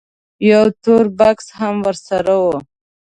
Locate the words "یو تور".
0.49-1.05